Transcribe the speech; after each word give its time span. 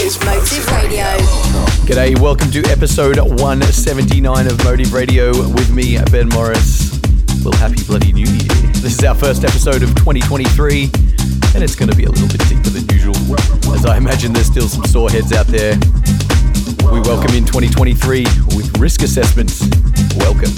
is 0.00 0.18
Motive 0.24 0.66
Radio. 0.72 1.04
G'day, 1.86 2.18
welcome 2.18 2.50
to 2.50 2.64
episode 2.70 3.18
179 3.18 4.46
of 4.46 4.64
Motive 4.64 4.92
Radio 4.92 5.30
with 5.30 5.70
me, 5.70 5.98
Ben 6.10 6.28
Morris. 6.28 6.98
Well, 7.44 7.52
happy 7.54 7.82
bloody 7.84 8.12
new 8.12 8.26
year. 8.26 8.48
This 8.80 8.98
is 8.98 9.04
our 9.04 9.14
first 9.14 9.44
episode 9.44 9.82
of 9.82 9.90
2023, 9.96 10.84
and 11.54 11.62
it's 11.62 11.74
going 11.74 11.90
to 11.90 11.96
be 11.96 12.04
a 12.04 12.10
little 12.10 12.28
bit 12.28 12.46
deeper 12.48 12.70
than 12.70 12.88
usual, 12.88 13.16
as 13.74 13.84
I 13.84 13.96
imagine 13.96 14.32
there's 14.32 14.46
still 14.46 14.68
some 14.68 14.84
sore 14.84 15.10
heads 15.10 15.32
out 15.32 15.46
there. 15.46 15.76
We 16.92 17.00
welcome 17.00 17.34
in 17.34 17.44
2023 17.44 18.24
with 18.56 18.78
risk 18.78 19.02
assessments. 19.02 19.60
Welcome. 20.16 20.52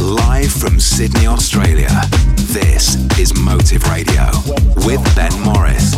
Live 0.00 0.52
from 0.52 0.80
Sydney, 0.80 1.26
Australia. 1.26 1.90
This 2.36 2.96
is 3.18 3.34
Motive 3.38 3.82
Radio 3.90 4.30
with 4.86 5.02
Ben 5.14 5.32
Morris. 5.42 5.94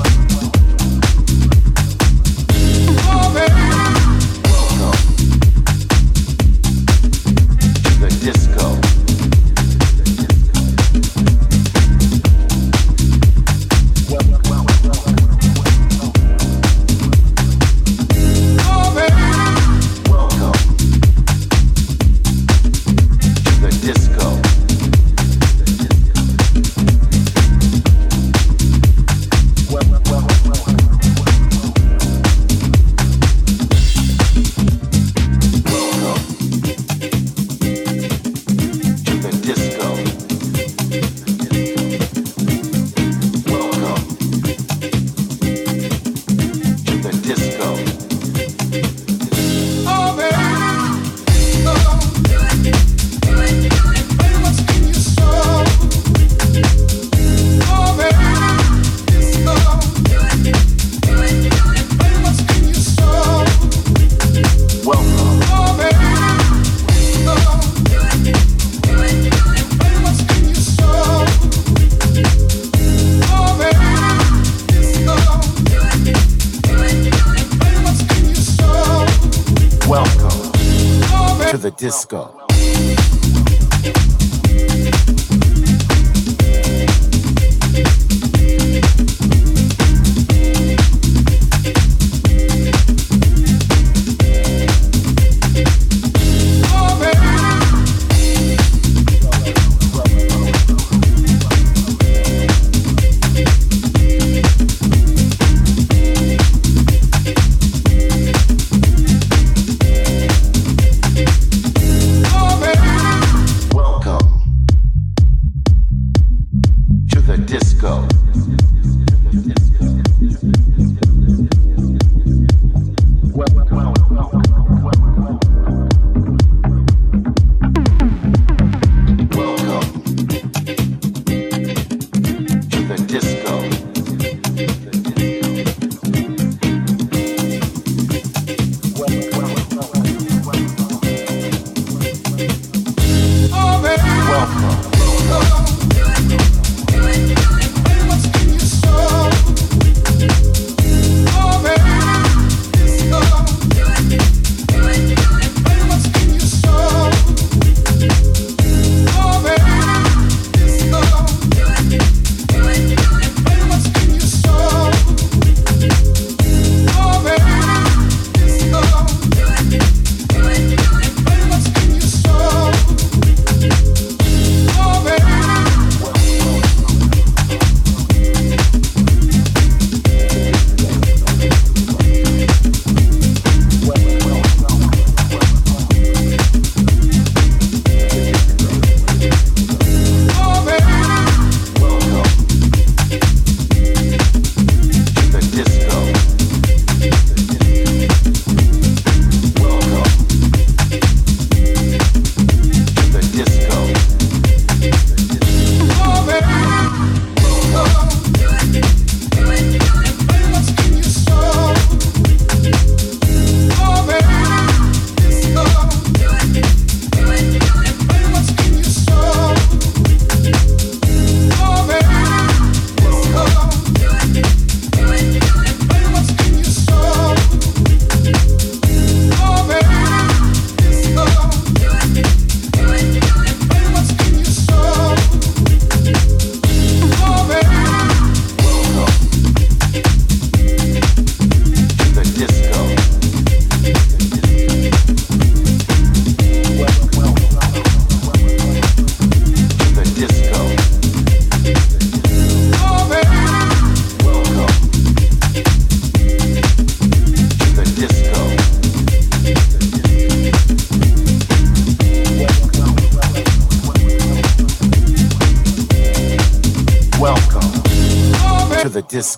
The 8.00 8.08
disco. 8.22 8.57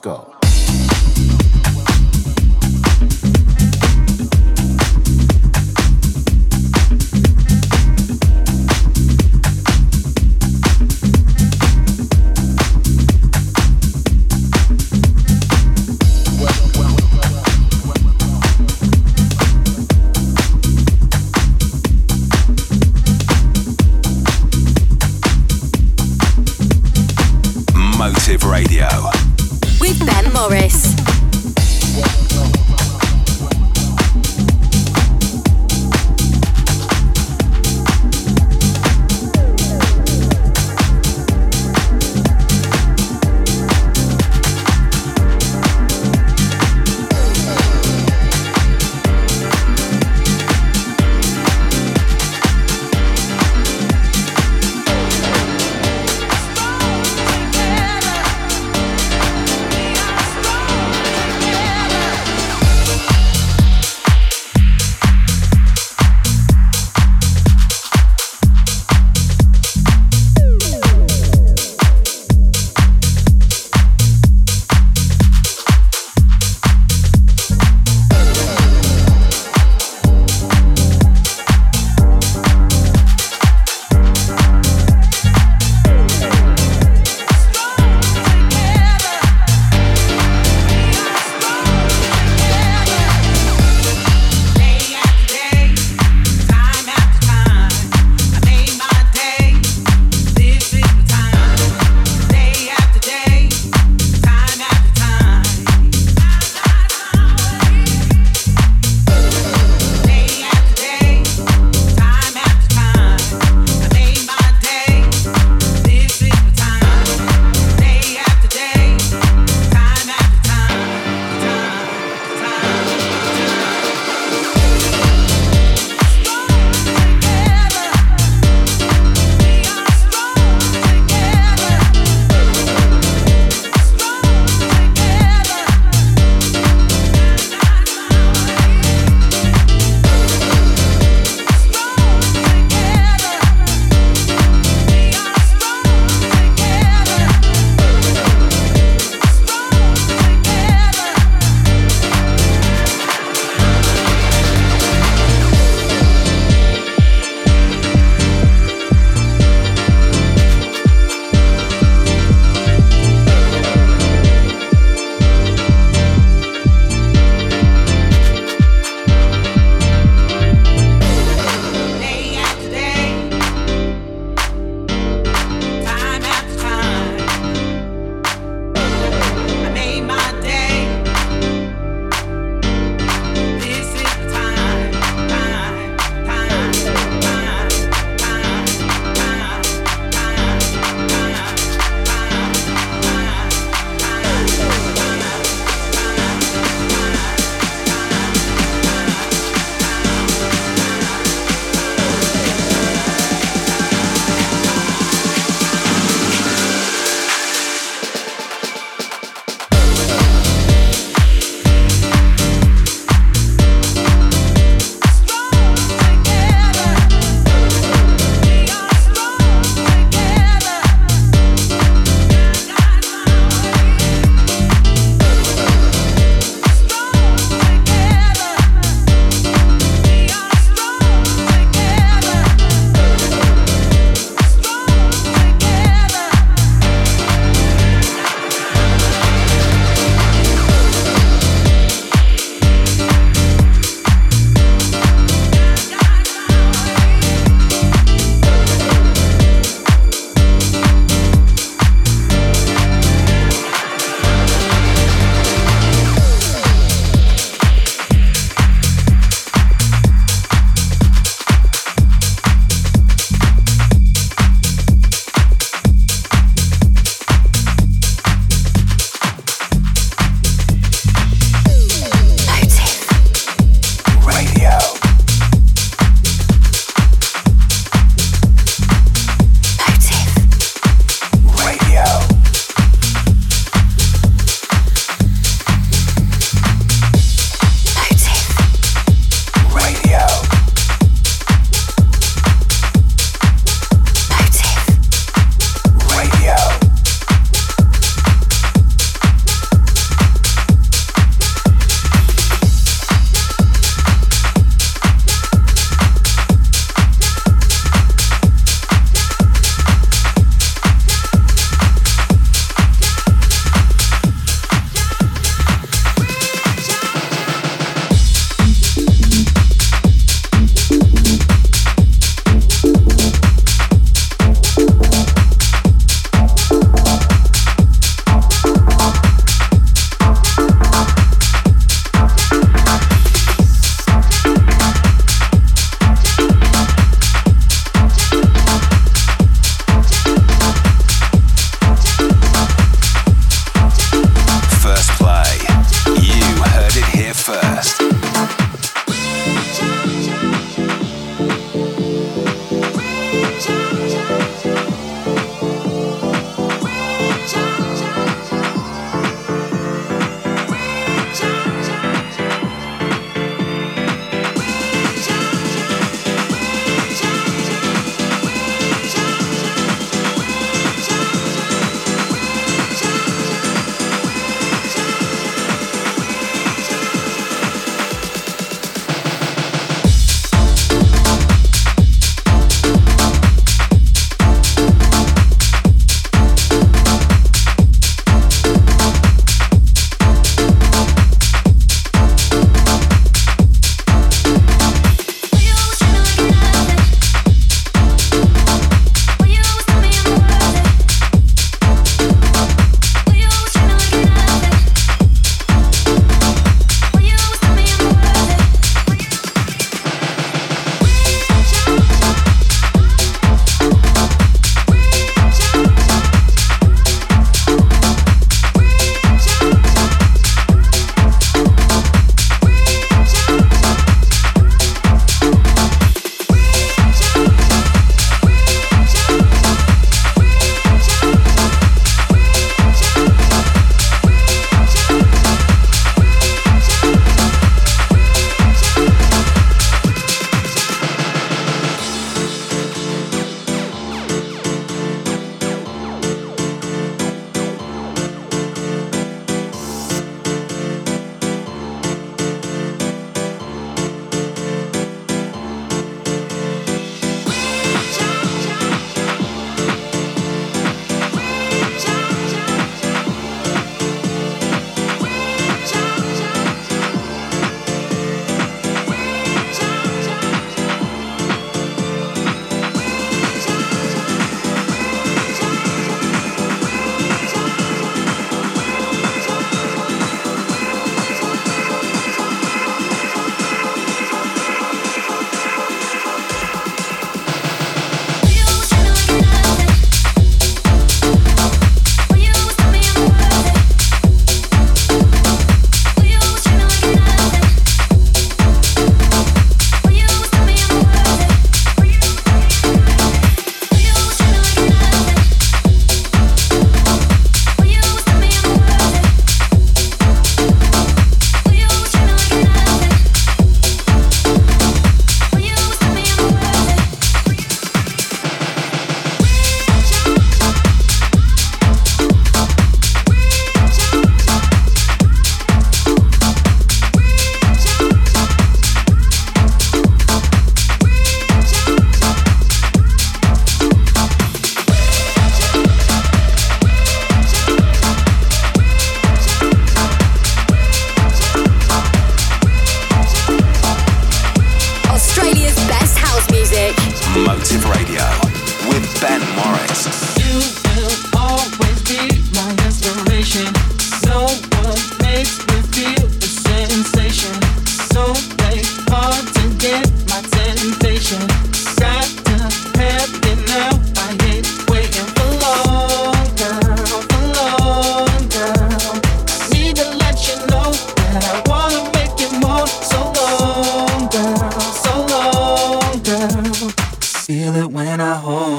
Disco. 0.01 0.30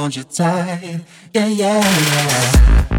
hold 0.02 0.16
you 0.16 0.24
tight. 0.24 1.02
Yeah, 1.32 1.46
yeah, 1.46 1.80
yeah. 1.80 2.91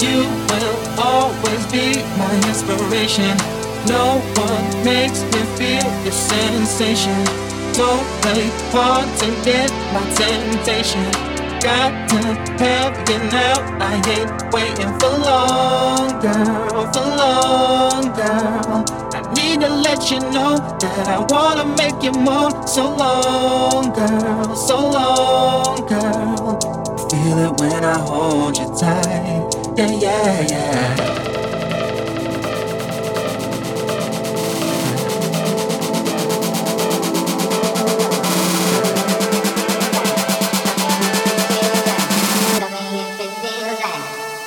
You 0.00 0.22
will 0.48 1.00
always 1.00 1.66
be 1.72 2.02
my 2.16 2.32
inspiration. 2.46 3.36
No 3.88 4.20
one 4.38 4.84
makes 4.84 5.22
me 5.22 5.42
feel 5.58 5.90
this 6.04 6.14
sensation. 6.14 7.18
Don't 7.74 8.06
play 8.22 8.46
hard 8.70 9.08
to 9.18 9.26
get 9.44 9.70
my 9.92 10.04
temptation. 10.14 11.02
Got 11.60 12.08
to 12.10 12.18
have 12.62 12.94
you 13.10 13.18
now. 13.30 13.58
I 13.80 13.94
ain't 14.14 14.54
waiting 14.54 14.92
for 15.00 15.10
long, 15.18 16.20
girl, 16.20 16.92
for 16.92 17.06
long, 17.18 18.02
girl. 18.14 18.84
I 19.14 19.34
need 19.34 19.60
to 19.62 19.68
let 19.68 20.10
you 20.12 20.20
know 20.30 20.58
that 20.78 21.08
I 21.08 21.18
wanna 21.28 21.64
make 21.76 22.00
you 22.04 22.12
more. 22.12 22.50
So 22.68 22.94
long, 22.94 23.92
girl, 23.92 24.54
so 24.54 24.76
long, 24.78 25.86
girl. 25.88 26.60
Feel 27.10 27.38
it 27.38 27.60
when 27.60 27.84
I 27.84 27.98
hold 27.98 28.56
you 28.58 28.66
tight. 28.78 29.57
Yeah, 29.78 29.86
yeah, 29.86 30.46
yeah. 30.50 30.96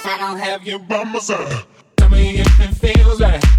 I 0.04 0.17
don't 0.20 0.38
have 0.38 0.67
you 0.67 0.80
by 0.80 1.06
my 1.06 1.20
side. 1.20 1.63
Tell 1.96 2.10
me 2.10 2.39
if 2.41 2.60
it 2.60 2.76
feels 2.76 3.22
like. 3.22 3.51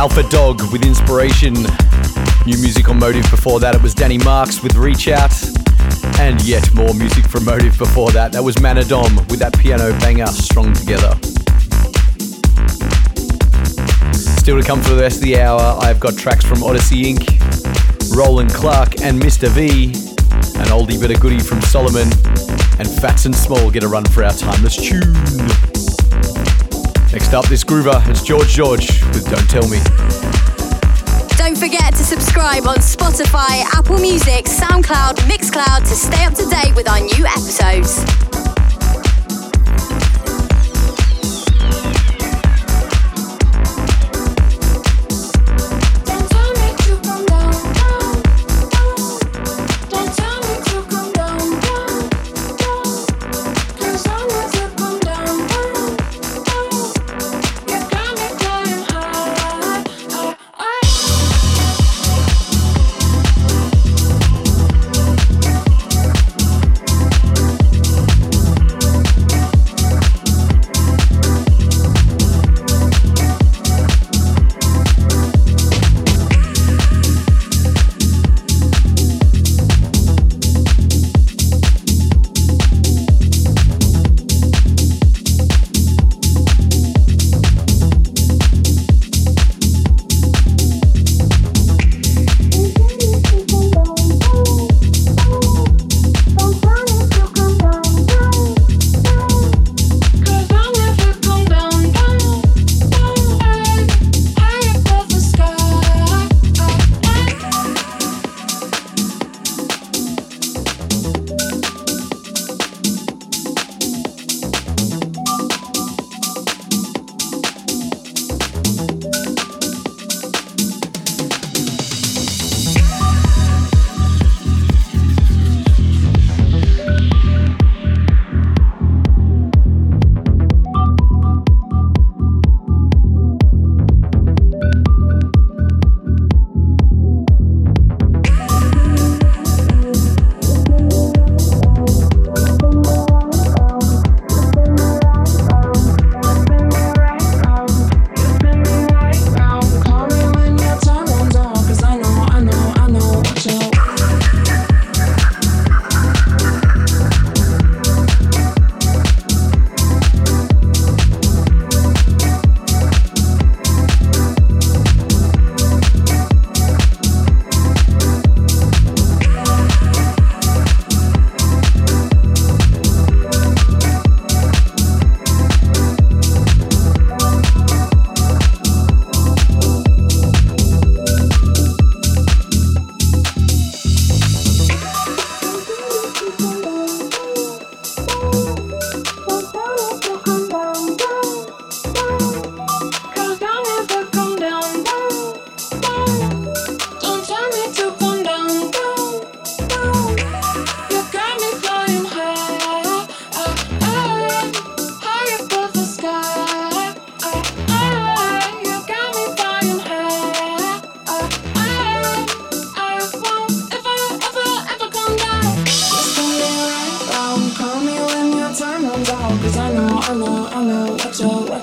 Alpha 0.00 0.22
Dog 0.30 0.62
with 0.72 0.82
Inspiration. 0.82 1.52
New 2.46 2.56
music 2.56 2.88
on 2.88 2.98
Motive 2.98 3.30
before 3.30 3.60
that, 3.60 3.74
it 3.74 3.82
was 3.82 3.92
Danny 3.92 4.16
Marks 4.16 4.62
with 4.62 4.74
Reach 4.74 5.08
Out. 5.08 5.30
And 6.18 6.40
yet 6.42 6.74
more 6.74 6.94
music 6.94 7.28
from 7.28 7.44
Motive 7.44 7.76
before 7.76 8.10
that. 8.12 8.32
That 8.32 8.42
was 8.42 8.56
Manadom 8.56 9.14
with 9.28 9.40
that 9.40 9.52
piano 9.58 9.92
banger, 10.00 10.28
Strong 10.28 10.72
Together. 10.72 11.10
Still 14.40 14.58
to 14.58 14.66
come 14.66 14.80
for 14.80 14.94
the 14.94 15.02
rest 15.02 15.16
of 15.16 15.22
the 15.22 15.38
hour, 15.38 15.60
I've 15.82 16.00
got 16.00 16.16
tracks 16.16 16.46
from 16.46 16.62
Odyssey 16.62 17.12
Inc., 17.12 18.16
Roland 18.16 18.54
Clark 18.54 19.02
and 19.02 19.20
Mr. 19.20 19.48
V, 19.48 19.88
an 20.60 20.70
oldie 20.72 20.98
bit 20.98 21.10
of 21.10 21.20
goodie 21.20 21.40
from 21.40 21.60
Solomon, 21.60 22.08
and 22.78 22.88
Phats 22.88 23.26
and 23.26 23.36
Small 23.36 23.70
get 23.70 23.84
a 23.84 23.88
run 23.88 24.06
for 24.06 24.24
our 24.24 24.32
timeless 24.32 24.76
tune. 24.76 25.69
Next 27.12 27.34
up, 27.34 27.44
this 27.48 27.64
groover 27.64 28.08
is 28.08 28.22
George 28.22 28.48
George 28.48 29.02
with 29.06 29.28
Don't 29.28 29.50
Tell 29.50 29.68
Me. 29.68 29.78
Don't 31.36 31.58
forget 31.58 31.92
to 31.94 32.04
subscribe 32.04 32.68
on 32.68 32.76
Spotify, 32.76 33.62
Apple 33.74 33.98
Music, 33.98 34.44
SoundCloud, 34.44 35.16
Mixcloud 35.26 35.80
to 35.80 35.94
stay 35.96 36.24
up 36.24 36.34
to 36.34 36.46
date 36.46 36.76
with 36.76 36.88
our 36.88 37.00
new 37.00 37.26
episodes. 37.26 38.29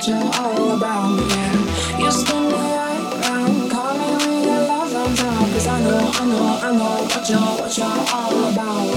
I 0.09 0.13
know, 5.81 6.59
I 6.63 6.71
know 6.71 7.03
what 7.03 7.29
you're, 7.29 7.39
what 7.39 7.77
you're 7.77 7.87
all 8.13 8.51
about. 8.53 8.96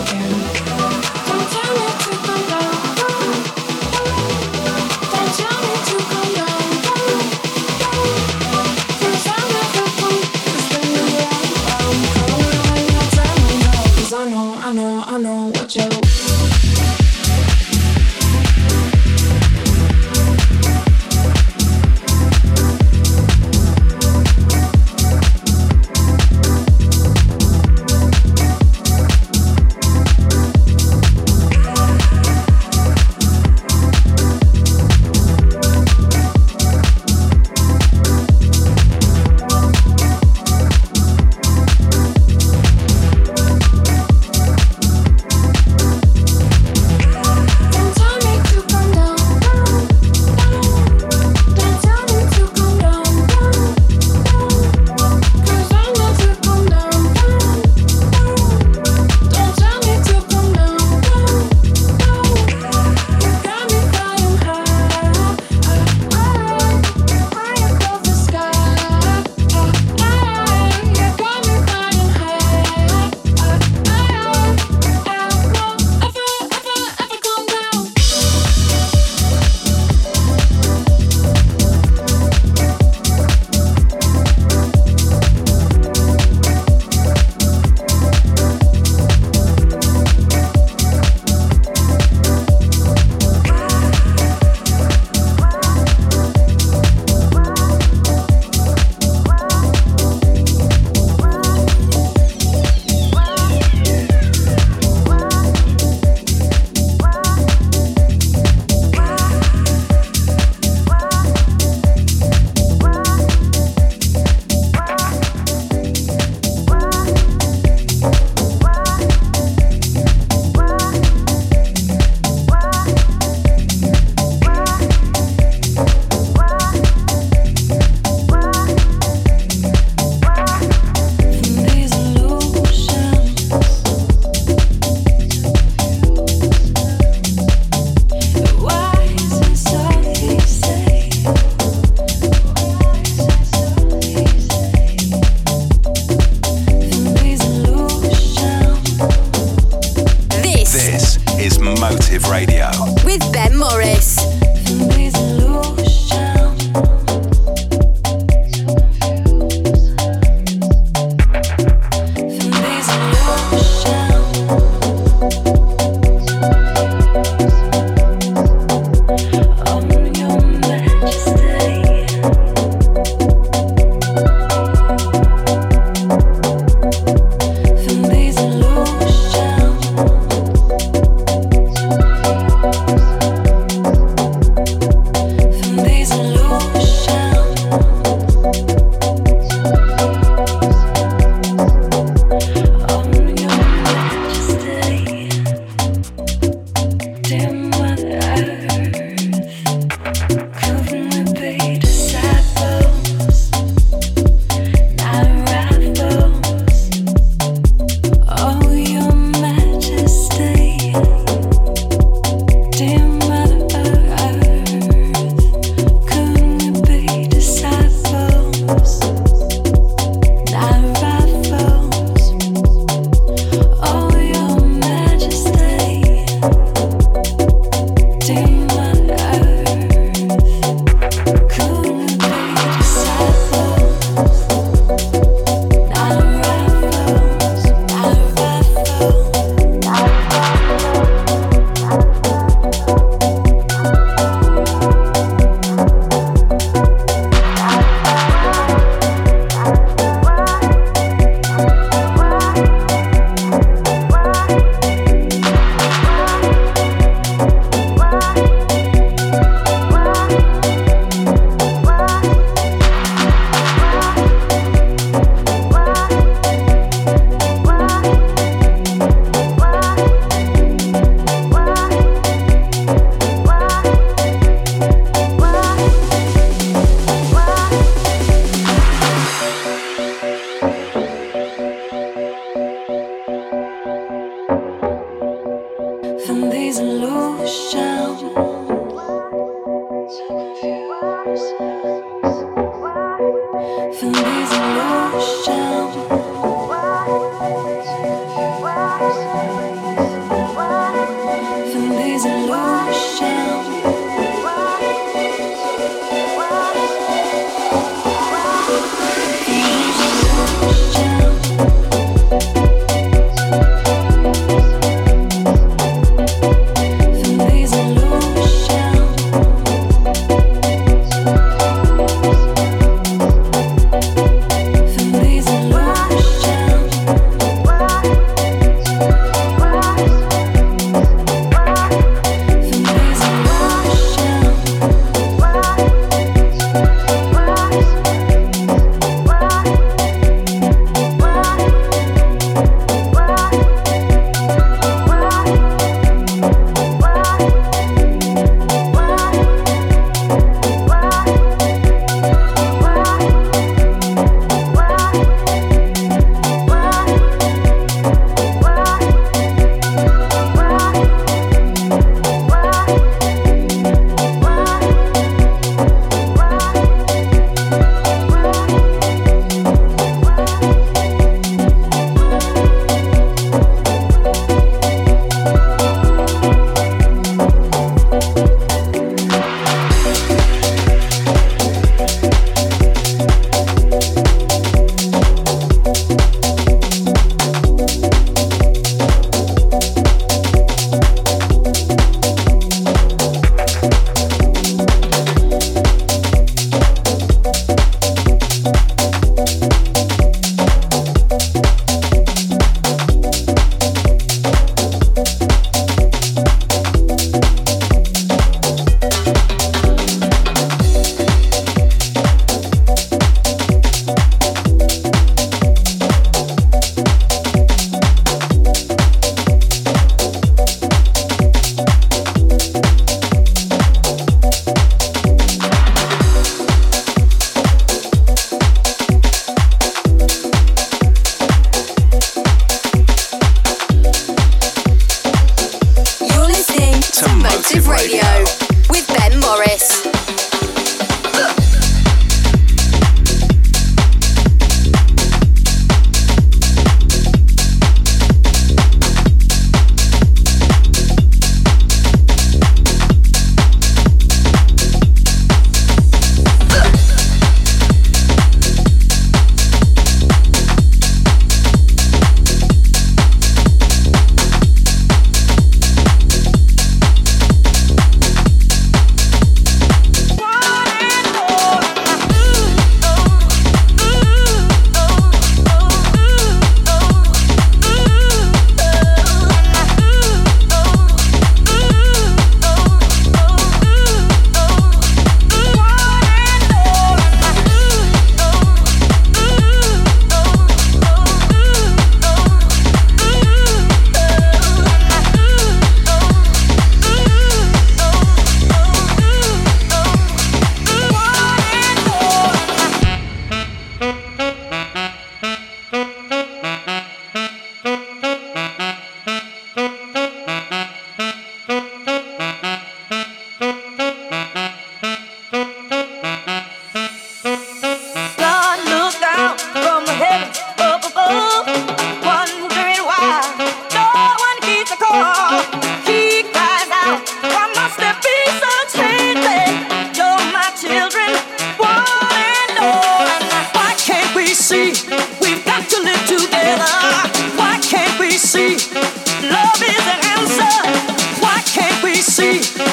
see. 542.41 542.90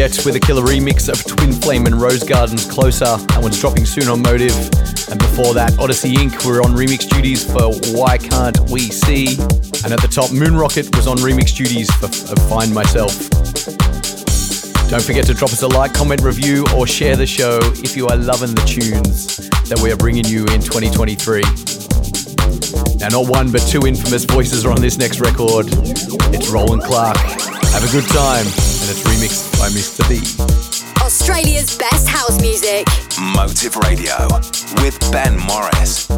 With 0.00 0.34
a 0.34 0.40
killer 0.40 0.62
remix 0.62 1.10
of 1.12 1.22
Twin 1.26 1.52
Flame 1.52 1.84
and 1.84 2.00
Rose 2.00 2.24
Garden's 2.24 2.64
Closer. 2.64 3.04
That 3.04 3.40
one's 3.42 3.60
dropping 3.60 3.84
soon 3.84 4.08
on 4.08 4.22
Motive. 4.22 4.56
And 5.12 5.18
before 5.20 5.52
that, 5.52 5.76
Odyssey 5.78 6.14
Inc. 6.14 6.46
were 6.46 6.62
on 6.62 6.72
remix 6.72 7.06
duties 7.06 7.44
for 7.44 7.68
Why 7.92 8.16
Can't 8.16 8.58
We 8.70 8.80
See? 8.80 9.36
And 9.84 9.92
at 9.92 10.00
the 10.00 10.08
top, 10.10 10.32
Moon 10.32 10.56
Rocket 10.56 10.88
was 10.96 11.06
on 11.06 11.18
remix 11.18 11.54
duties 11.54 11.92
for 12.00 12.08
Find 12.48 12.72
Myself. 12.72 13.12
Don't 14.88 15.04
forget 15.04 15.26
to 15.26 15.34
drop 15.34 15.52
us 15.52 15.60
a 15.60 15.68
like, 15.68 15.92
comment, 15.92 16.22
review, 16.22 16.64
or 16.74 16.86
share 16.86 17.14
the 17.14 17.26
show 17.26 17.60
if 17.84 17.94
you 17.94 18.08
are 18.08 18.16
loving 18.16 18.54
the 18.54 18.64
tunes 18.64 19.36
that 19.68 19.78
we 19.82 19.92
are 19.92 19.96
bringing 19.96 20.24
you 20.24 20.48
in 20.48 20.64
2023. 20.64 21.44
Now, 22.96 23.08
not 23.12 23.28
one, 23.28 23.52
but 23.52 23.60
two 23.68 23.86
infamous 23.86 24.24
voices 24.24 24.64
are 24.64 24.72
on 24.72 24.80
this 24.80 24.96
next 24.96 25.20
record. 25.20 25.66
It's 26.32 26.48
Roland 26.48 26.84
Clark. 26.84 27.18
Have 27.18 27.84
a 27.84 27.92
good 27.92 28.08
time, 28.08 28.46
it's 28.90 29.02
remixed 29.02 29.58
by 29.60 29.68
Mr. 29.68 30.02
B. 30.08 30.20
Australia's 31.00 31.78
best 31.78 32.08
house 32.08 32.40
music. 32.40 32.86
Motive 33.20 33.76
Radio 33.76 34.26
with 34.82 34.98
Ben 35.12 35.38
Morris. 35.38 36.08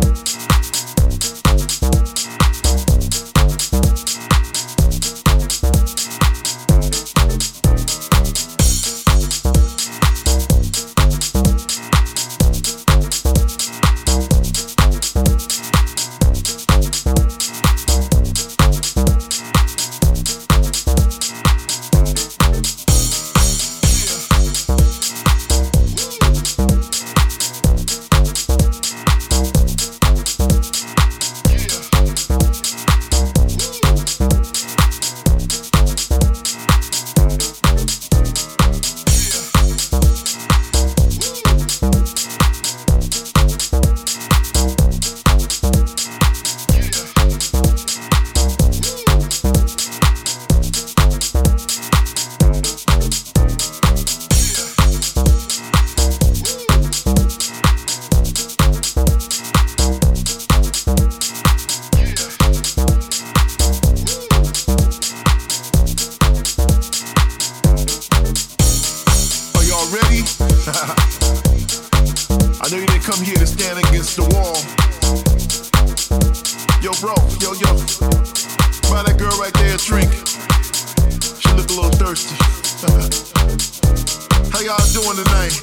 doing 84.93 85.17
tonight? 85.17 85.57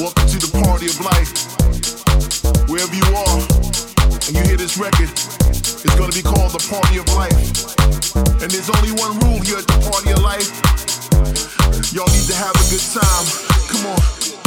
Welcome 0.00 0.24
to 0.24 0.38
the 0.40 0.48
party 0.64 0.88
of 0.88 0.96
life. 1.04 1.28
Wherever 2.64 2.94
you 2.96 3.04
are, 3.12 3.36
and 4.28 4.32
you 4.32 4.42
hear 4.48 4.56
this 4.56 4.78
record, 4.78 5.12
it's 5.12 5.94
gonna 6.00 6.12
be 6.12 6.22
called 6.22 6.56
the 6.56 6.64
party 6.72 6.96
of 6.96 7.06
life. 7.12 7.36
And 8.40 8.50
there's 8.50 8.70
only 8.70 8.92
one 8.96 9.18
rule 9.20 9.44
here 9.44 9.58
at 9.58 9.66
the 9.68 9.76
party 9.92 10.12
of 10.12 10.24
life. 10.24 10.48
Y'all 11.92 12.08
need 12.08 12.26
to 12.32 12.34
have 12.34 12.56
a 12.56 12.64
good 12.72 12.80
time. 12.96 13.26
Come 13.68 13.86
on. 13.92 14.41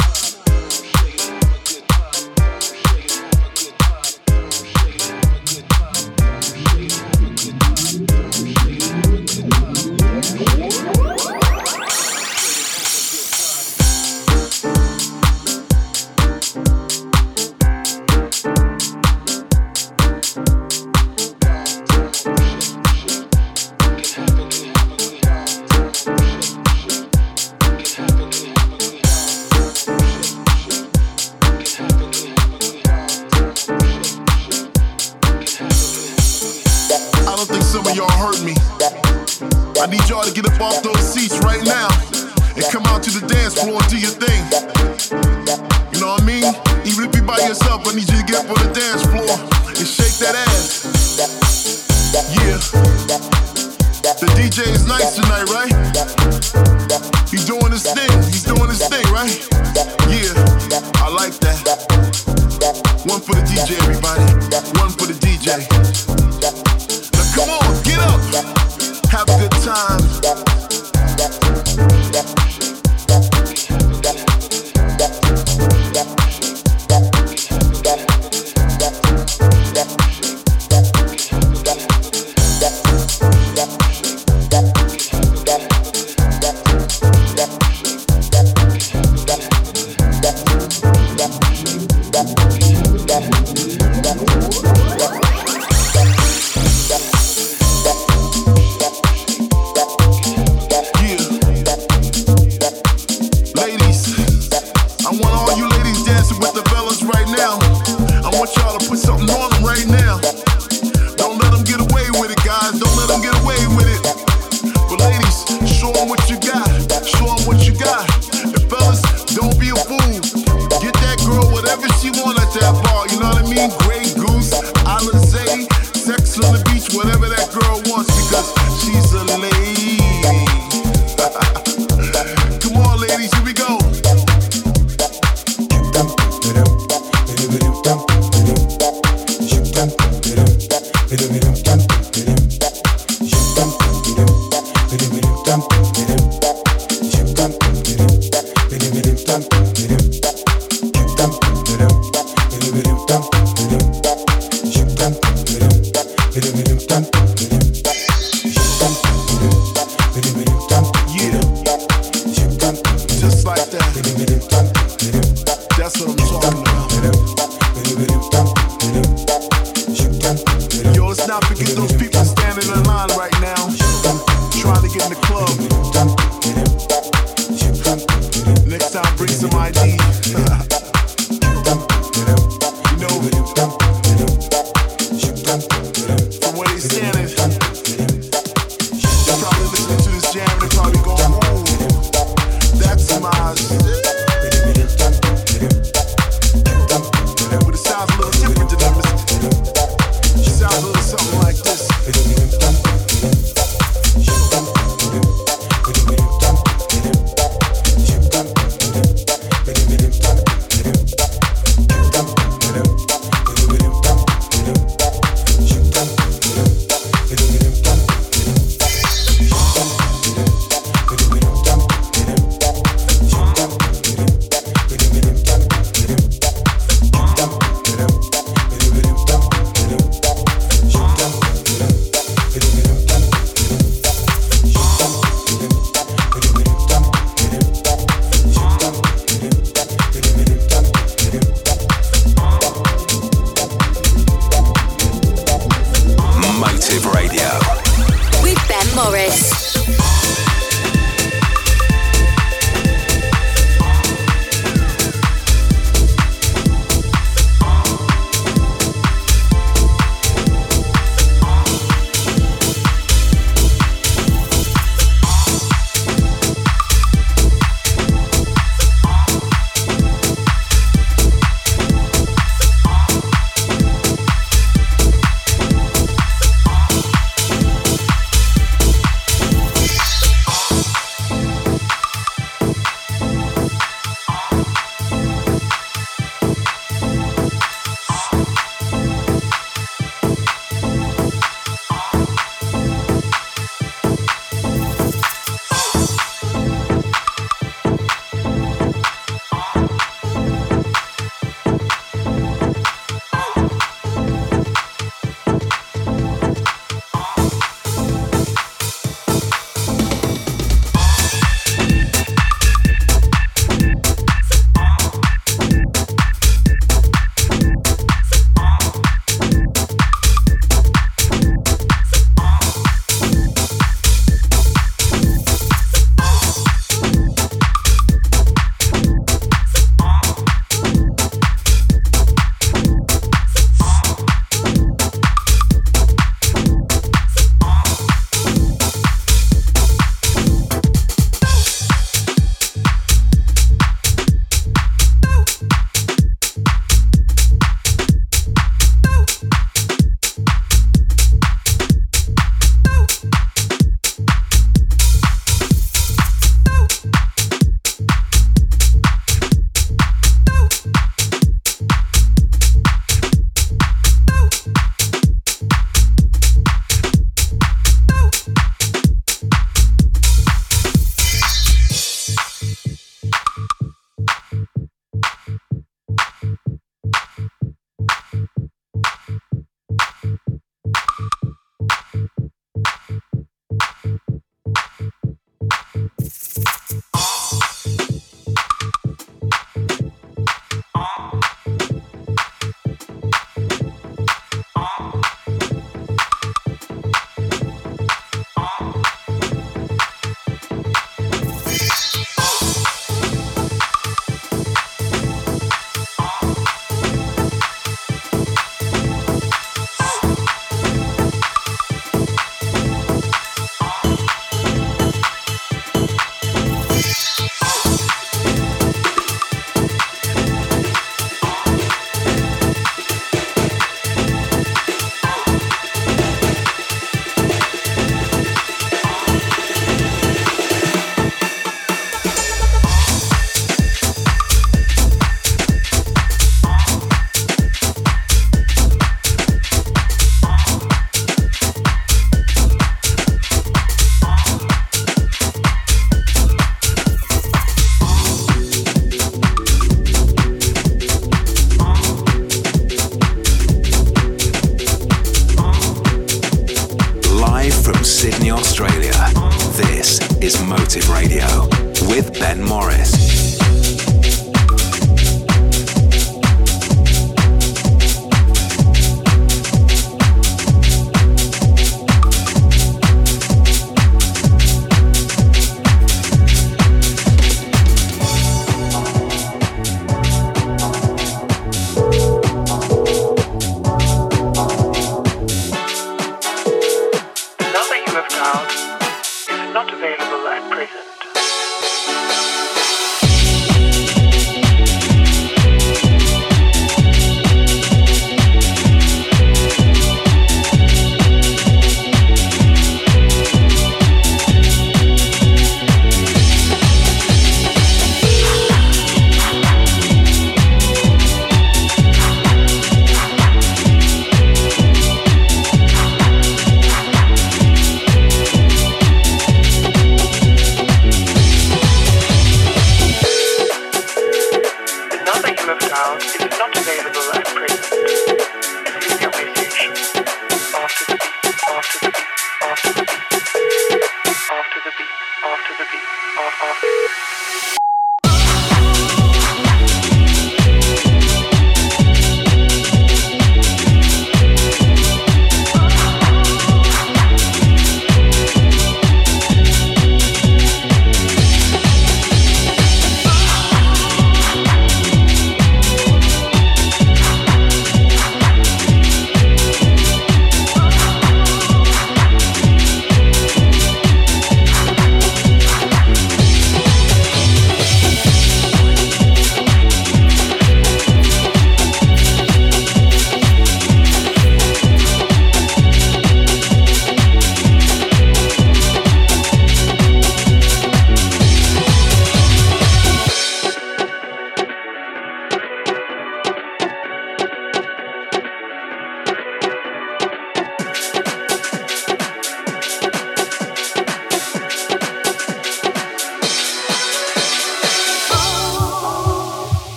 Time. 69.98 70.46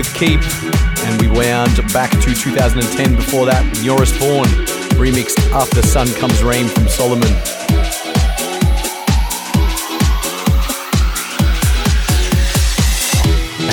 With 0.00 0.14
Keep, 0.14 0.40
and 1.04 1.20
we 1.20 1.28
wound 1.28 1.76
back 1.92 2.10
to 2.10 2.34
2010 2.34 3.16
before 3.16 3.44
that, 3.44 3.62
Joris 3.84 4.10
Voorn 4.16 4.48
remixed 4.96 5.38
After 5.52 5.82
Sun 5.82 6.08
Comes 6.14 6.42
Rain 6.42 6.68
from 6.68 6.88
Solomon. 6.88 7.28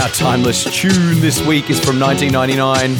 Our 0.01 0.09
timeless 0.09 0.65
tune 0.65 1.21
this 1.21 1.39
week 1.45 1.69
is 1.69 1.79
from 1.79 1.97
1999. 1.97 2.95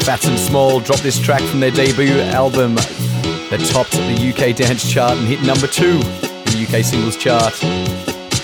Phats 0.00 0.28
and 0.28 0.38
Small 0.38 0.80
dropped 0.80 1.02
this 1.02 1.18
track 1.18 1.40
from 1.40 1.60
their 1.60 1.70
debut 1.70 2.20
album 2.20 2.74
that 2.74 3.66
topped 3.72 3.92
the 3.92 4.34
UK 4.34 4.54
dance 4.54 4.86
chart 4.86 5.16
and 5.16 5.26
hit 5.26 5.40
number 5.44 5.66
two 5.66 5.92
in 5.92 6.44
the 6.52 6.66
UK 6.68 6.84
singles 6.84 7.16
chart. 7.16 7.58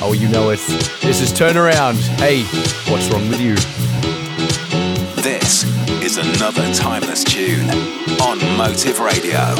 Oh, 0.00 0.14
you 0.18 0.30
know 0.30 0.48
it. 0.48 0.60
This 1.02 1.20
is 1.20 1.34
Turnaround. 1.34 1.98
Hey, 2.18 2.44
what's 2.90 3.10
wrong 3.10 3.28
with 3.28 3.42
you? 3.42 3.56
This 5.46 5.62
is 6.02 6.16
another 6.16 6.74
timeless 6.74 7.22
tune 7.22 7.70
on 8.20 8.36
Motive 8.58 8.98
Radio. 8.98 9.54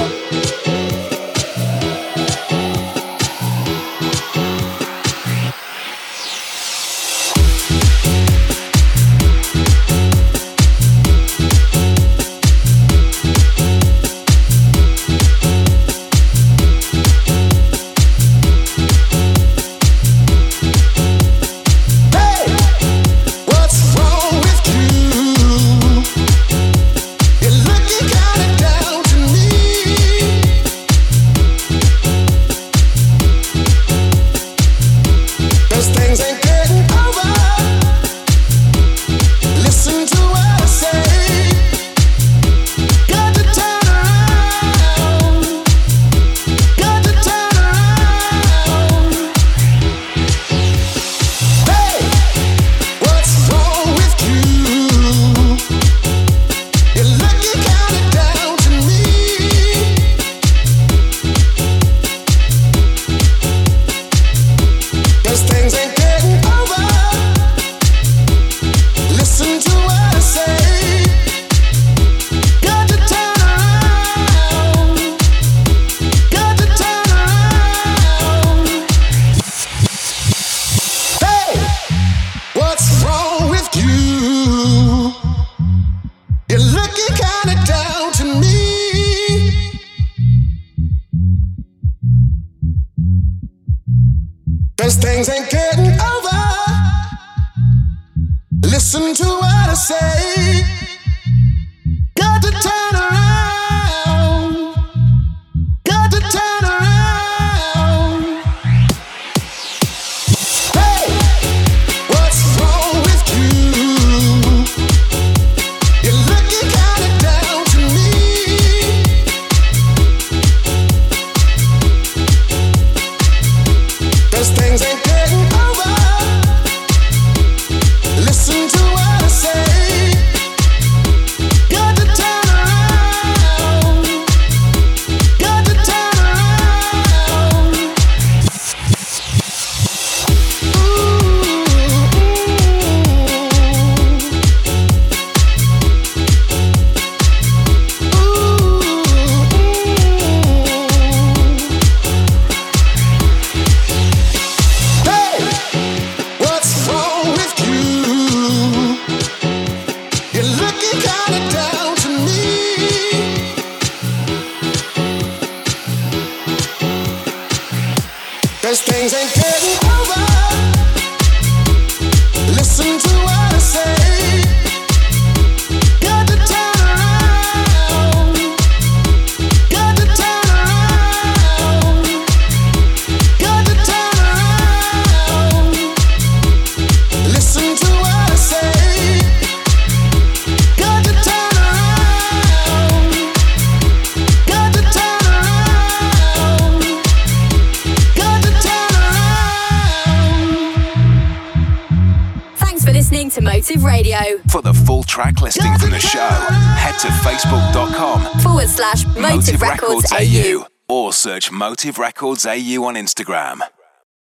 Search 211.26 211.50
Motive 211.50 211.98
Records 211.98 212.46
AU 212.46 212.84
on 212.84 212.94
Instagram. 212.94 213.58